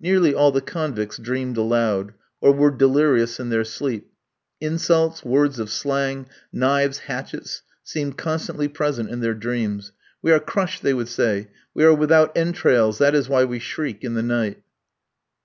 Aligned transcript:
Nearly 0.00 0.34
all 0.34 0.50
the 0.50 0.60
convicts 0.60 1.18
dreamed 1.18 1.56
aloud, 1.56 2.14
or 2.40 2.50
were 2.52 2.72
delirious 2.72 3.38
in 3.38 3.48
their 3.50 3.62
sleep. 3.62 4.10
Insults, 4.60 5.24
words 5.24 5.60
of 5.60 5.70
slang, 5.70 6.26
knives, 6.52 6.98
hatchets, 7.06 7.62
seemed 7.84 8.18
constantly 8.18 8.66
present 8.66 9.08
in 9.08 9.20
their 9.20 9.34
dreams. 9.34 9.92
"We 10.20 10.32
are 10.32 10.40
crushed!" 10.40 10.82
they 10.82 10.94
would 10.94 11.08
say; 11.08 11.48
"we 11.74 11.84
are 11.84 11.94
without 11.94 12.36
entrails; 12.36 12.98
that 12.98 13.14
is 13.14 13.28
why 13.28 13.44
we 13.44 13.60
shriek 13.60 14.02
in 14.02 14.14
the 14.14 14.22
night." 14.24 14.64